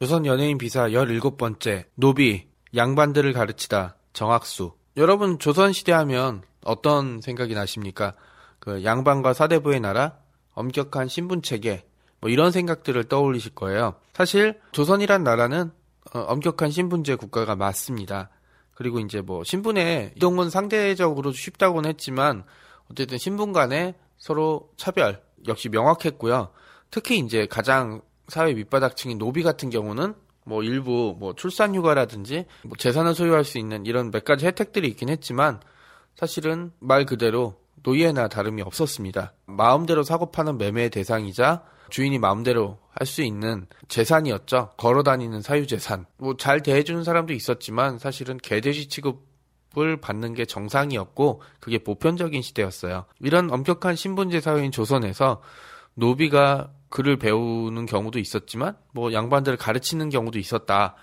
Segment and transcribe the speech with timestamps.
[0.00, 2.46] 조선 연예인 비사 17번째 노비
[2.76, 8.14] 양반들을 가르치다 정학수 여러분 조선시대 하면 어떤 생각이 나십니까?
[8.60, 10.16] 그 양반과 사대부의 나라
[10.54, 11.84] 엄격한 신분체계
[12.20, 13.96] 뭐 이런 생각들을 떠올리실 거예요.
[14.14, 15.72] 사실 조선이란 나라는
[16.14, 18.30] 어, 엄격한 신분제 국가가 맞습니다.
[18.76, 22.44] 그리고 이제 뭐 신분의 이동은 상대적으로 쉽다고는 했지만
[22.88, 26.50] 어쨌든 신분 간에 서로 차별 역시 명확했고요.
[26.92, 30.14] 특히 이제 가장 사회 밑바닥층인 노비 같은 경우는
[30.44, 35.08] 뭐 일부 뭐 출산 휴가라든지 뭐 재산을 소유할 수 있는 이런 몇 가지 혜택들이 있긴
[35.08, 35.60] 했지만
[36.16, 39.34] 사실은 말 그대로 노예나 다름이 없었습니다.
[39.46, 44.72] 마음대로 사고 파는 매매의 대상이자 주인이 마음대로 할 수 있는 재산이었죠.
[44.76, 46.06] 걸어 다니는 사유재산.
[46.16, 53.04] 뭐 잘 대해주는 사람도 있었지만 사실은 개돼지 취급을 받는 게 정상이었고 그게 보편적인 시대였어요.
[53.20, 55.40] 이런 엄격한 신분제 사회인 조선에서
[55.94, 60.94] 노비가 글을 배우는 경우도 있었지만 뭐 양반들을 가르치는 경우도 있었다.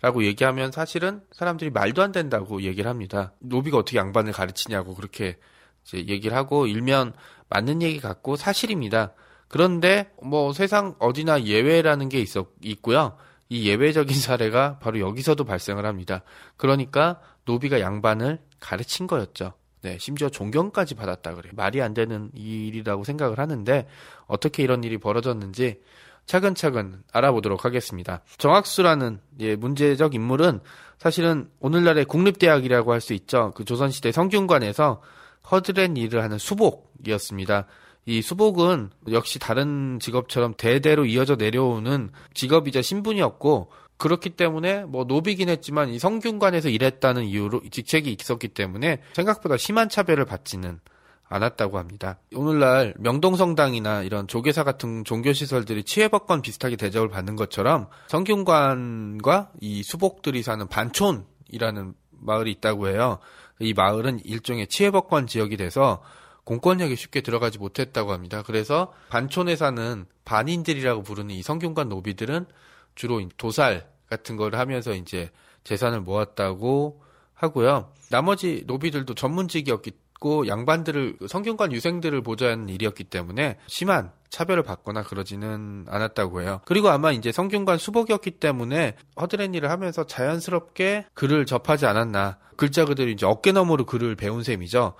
[0.00, 3.32] 라고 얘기하면 사실은 사람들이 말도 안 된다고 얘기를 합니다.
[3.38, 5.38] 노비가 어떻게 양반을 가르치냐고 그렇게
[5.86, 7.14] 이제 얘기를 하고 일면
[7.48, 9.14] 맞는 얘기 같고 사실입니다.
[9.48, 13.16] 그런데 뭐 세상 어디나 예외라는 게 있었, 있고요.
[13.48, 16.22] 이 예외적인 사례가 바로 여기서도 발생을 합니다.
[16.56, 19.54] 그러니까 노비가 양반을 가르친 거였죠.
[19.84, 21.52] 네, 심지어 존경까지 받았다 그래요.
[21.54, 23.86] 말이 안 되는 일이라고 생각을 하는데
[24.26, 25.82] 어떻게 이런 일이 벌어졌는지
[26.24, 28.22] 차근차근 알아보도록 하겠습니다.
[28.38, 30.60] 정학수라는 예, 문제적 인물은
[30.98, 33.52] 사실은 오늘날의 국립대학이라고 할 수 있죠.
[33.54, 35.02] 그 조선시대 성균관에서
[35.50, 37.66] 허드렛 일을 하는 수복이었습니다.
[38.06, 45.90] 이 수복은 역시 다른 직업처럼 대대로 이어져 내려오는 직업이자 신분이었고 그렇기 때문에 뭐 노비긴 했지만
[45.90, 50.80] 이 성균관에서 일했다는 이유로 직책이 있었기 때문에 생각보다 심한 차별을 받지는
[51.28, 52.18] 않았다고 합니다.
[52.34, 60.66] 오늘날 명동성당이나 이런 조계사 같은 종교시설들이 치해법권 비슷하게 대접을 받는 것처럼 성균관과 이 수복들이 사는
[60.68, 63.18] 반촌이라는 마을이 있다고 해요.
[63.58, 66.02] 이 마을은 일종의 치해법권 지역이 돼서
[66.44, 68.42] 공권력이 쉽게 들어가지 못했다고 합니다.
[68.44, 72.46] 그래서 반촌에 사는 반인들이라고 부르는 이 성균관 노비들은
[72.94, 75.30] 주로 도살 같은 걸 하면서 이제
[75.64, 77.02] 재산을 모았다고
[77.34, 77.92] 하고요.
[78.10, 86.40] 나머지 노비들도 전문직이었기 고 양반들을 성균관 유생들을 보좌하는 일이었기 때문에 심한 차별을 받거나 그러지는 않았다고
[86.40, 86.60] 해요.
[86.64, 92.38] 그리고 아마 이제 성균관 수복이었기 때문에 허드렛 일을 하면서 자연스럽게 글을 접하지 않았나.
[92.56, 94.94] 글자 그대로 이제 어깨너머로 글을 배운 셈이죠.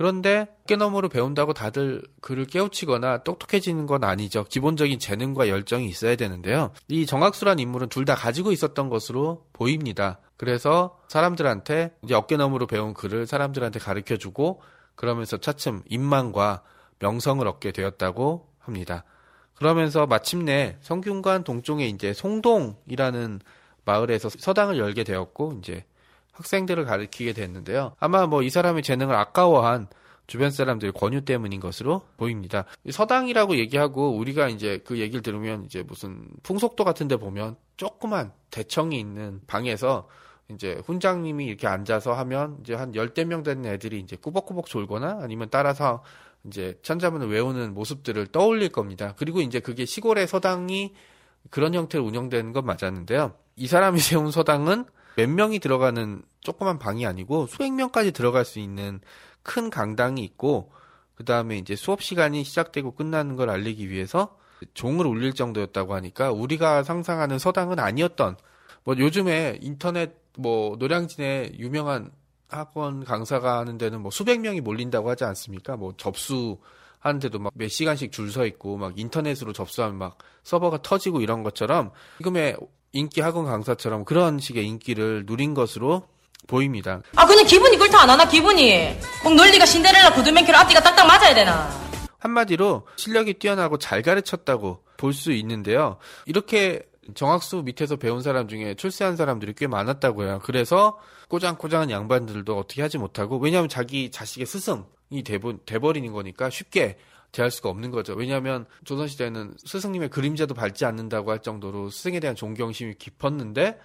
[0.00, 4.44] 그런데 어깨너머로 배운다고 다들 글을 깨우치거나 똑똑해지는 건 아니죠.
[4.44, 6.72] 기본적인 재능과 열정이 있어야 되는데요.
[6.88, 10.18] 이 정학수란 인물은 둘 다 가지고 있었던 것으로 보입니다.
[10.38, 14.62] 그래서 사람들한테 이제 어깨너머로 배운 글을 사람들한테 가르쳐 주고
[14.94, 16.62] 그러면서 차츰 인망과
[16.98, 19.04] 명성을 얻게 되었다고 합니다.
[19.54, 23.40] 그러면서 마침내 성균관 동쪽에 이제 송동이라는
[23.84, 25.84] 마을에서 서당을 열게 되었고 이제
[26.40, 27.94] 학생들을 가르치게 됐는데요.
[27.98, 29.88] 아마 뭐 이 사람의 재능을 아까워한
[30.26, 32.64] 주변 사람들의 권유 때문인 것으로 보입니다.
[32.88, 38.98] 서당이라고 얘기하고 우리가 이제 그 얘기를 들으면 이제 무슨 풍속도 같은 데 보면 조그만 대청이
[38.98, 40.08] 있는 방에서
[40.48, 45.48] 이제 훈장님이 이렇게 앉아서 하면 이제 한 열댓 명 되는 애들이 이제 꾸벅꾸벅 졸거나 아니면
[45.50, 46.02] 따라서
[46.44, 49.14] 이제 천자문을 외우는 모습들을 떠올릴 겁니다.
[49.16, 50.94] 그리고 이제 그게 시골의 서당이
[51.50, 53.34] 그런 형태로 운영되는 건 맞았는데요.
[53.56, 54.84] 이 사람이 세운 서당은
[55.16, 59.00] 몇 명이 들어가는 조그만 방이 아니고 수백 명까지 들어갈 수 있는
[59.42, 60.72] 큰 강당이 있고
[61.14, 64.36] 그 다음에 이제 수업 시간이 시작되고 끝나는 걸 알리기 위해서
[64.74, 68.36] 종을 울릴 정도였다고 하니까 우리가 상상하는 서당은 아니었던
[68.84, 72.10] 뭐 요즘에 인터넷 뭐 노량진에 유명한
[72.48, 75.76] 학원 강사가 하는 데는 뭐 수백 명이 몰린다고 하지 않습니까?
[75.76, 76.58] 뭐 접수
[76.98, 81.90] 하는데도 막 몇 시간씩 줄 서 있고 막 인터넷으로 접수하면 막 서버가 터지고 이런 것처럼
[82.18, 82.56] 지금의
[82.92, 86.08] 인기 학원 강사처럼 그런 식의 인기를 누린 것으로
[86.46, 87.00] 보입니다.
[87.16, 91.70] 아 그냥 기분이 그렇다 안 하나 기분이 꼭 논리가 신데렐라 구두맨키로 앞뒤가 딱딱 맞아야 되나
[92.18, 95.96] 한마디로 실력이 뛰어나고 잘 가르쳤다고 볼 수 있는데요.
[96.26, 96.82] 이렇게
[97.14, 100.40] 정학수 밑에서 배운 사람 중에 출세한 사람들이 꽤 많았다고 해요.
[100.44, 100.98] 그래서
[101.28, 106.98] 꼬장꼬장한 양반들도 어떻게 하지 못하고 왜냐하면 자기 자식의 스승이 돼버, 돼버리는 거니까 쉽게
[107.32, 108.14] 대할 수가 없는 거죠.
[108.14, 113.78] 왜냐하면 조선시대에는 스승님의 그림자도 밟지 않는다고 할 정도로 스승에 대한 존경심이 깊었는데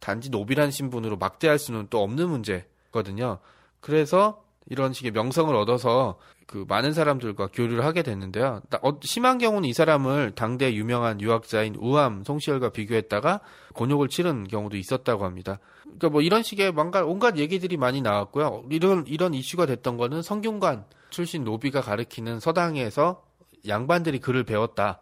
[0.00, 3.38] 단지 노비란 신분으로 막대할 수는 또 없는 문제거든요.
[3.80, 8.60] 그래서 이런 식의 명성을 얻어서 그 많은 사람들과 교류를 하게 됐는데요.
[8.70, 13.40] 나- 어, 심한 경우는 이 사람을 당대 유명한 유학자인 우암 송시열과 비교했다가
[13.74, 15.58] 곤욕을 치른 경우도 있었다고 합니다.
[15.82, 18.64] 그러니까 뭐 이런 식의 뭔가 온갖 얘기들이 많이 나왔고요.
[18.70, 23.22] 이런 이런 이슈가 됐던 거는 성균관 출신 노비가 가르치는 서당에서
[23.66, 25.00] 양반들이 글을 배웠다.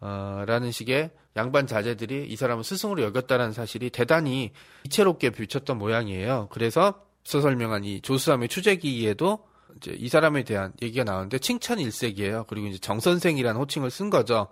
[0.00, 4.52] 어, 라는 식의 양반 자제들이 이 사람을 스승으로 여겼다는 사실이 대단히
[4.84, 6.48] 이채롭게 비쳤던 모양이에요.
[6.50, 9.46] 그래서 앞서 설명한 이 조수함의 추재기에도
[9.76, 12.44] 이제 이 사람에 대한 얘기가 나오는데 칭찬 일색이에요.
[12.48, 14.48] 그리고 이제 정선생이라는 호칭을 쓴 거죠.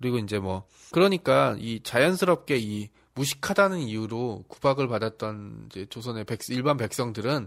[0.00, 6.76] 그리고 이제 뭐 그러니까 이 자연스럽게 이 무식하다는 이유로 구박을 받았던 이제 조선의 백, 일반
[6.76, 7.46] 백성들은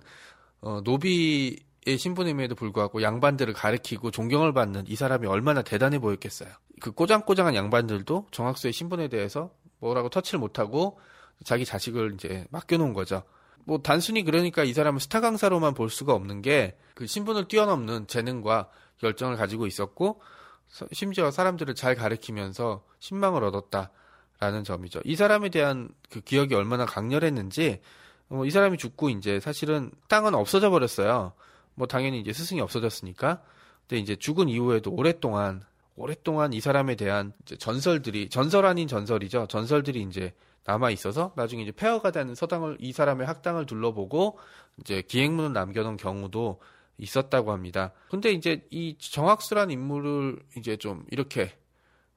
[0.62, 1.58] 어, 노비의
[1.98, 6.50] 신분임에도 불구하고 양반들을 가리키고 존경을 받는 이 사람이 얼마나 대단해 보였겠어요.
[6.82, 11.00] 그 꼬장꼬장한 양반들도 정학수의 신분에 대해서 뭐라고 터치를 못하고
[11.44, 13.24] 자기 자식을 이제 맡겨놓은 거죠.
[13.66, 18.70] 뭐 단순히 그러니까 이 사람을 스타 강사로만 볼 수가 없는 게 그 신분을 뛰어넘는 재능과
[19.04, 20.20] 열정을 가지고 있었고
[20.68, 25.02] 서- 심지어 사람들을 잘 가르치면서 신망을 얻었다라는 점이죠.
[25.06, 27.82] 이 사람에 대한 그 기억이 얼마나 강렬했는지
[28.30, 31.34] 어, 이 사람이 죽고 이제 사실은 땅은 없어져 버렸어요.
[31.76, 33.44] 뭐 당연히 이제 스승이 없어졌으니까.
[33.88, 35.64] 근데 이제 죽은 이후에도 오랫동안
[35.98, 39.48] 오랫동안 이 사람에 대한 전설들이 전설 아닌 전설이죠.
[39.48, 40.34] 전설들이 이제
[40.64, 44.38] 남아 있어서 나중에 이제 폐허가 되는 서당을 이 사람의 학당을 둘러보고
[44.80, 46.62] 이제 기행문을 남겨놓은 경우도
[47.00, 47.94] 있었다고 합니다.
[48.10, 51.52] 근데 이제 이 정학수란 인물을 이제 좀 이렇게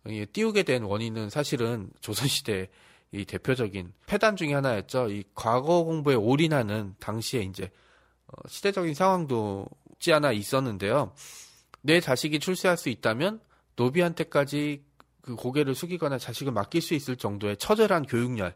[0.09, 2.69] 예, 띄우게 된 원인은 사실은 조선시대
[3.13, 5.11] 이 대표적인 패단 중의 하나였죠.
[5.11, 7.71] 이 과거 공부에 올인하는 당시에 이제
[8.27, 11.13] 어, 시대적인 상황도 없지 않아 있었는데요.
[11.83, 13.41] 내 자식이 출세할 수 있다면
[13.81, 14.85] 노비한테까지
[15.23, 18.55] 그 고개를 숙이거나 자식을 맡길 수 있을 정도의 처절한 교육열.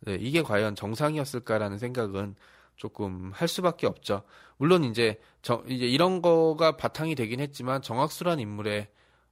[0.00, 2.34] 네, 이게 과연 정상이었을까라는 생각은
[2.76, 4.22] 조금 할 수밖에 없죠.
[4.56, 8.88] 물론 이제 정- 이제 이런 거가 바탕이 되긴 했지만 정학수란 인물의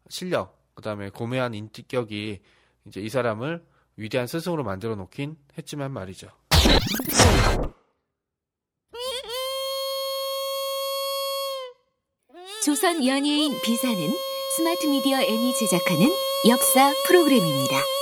[0.08, 2.40] 실력, 그다음에 고매한 인격이
[2.87, 3.64] 이제 이 사람을
[3.96, 6.28] 위대한 스승으로 만들어 놓긴 했지만 말이죠.
[12.64, 16.12] 조선 연예인 비사는 스마트 미디어 N이 제작하는
[16.46, 18.01] 역사 프로그램입니다.